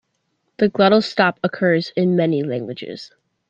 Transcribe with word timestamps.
The 0.57 0.67
glottal 0.67 1.03
stop 1.03 1.39
occurs 1.43 1.93
in 1.95 2.15
many 2.15 2.41
languages. 2.41 3.11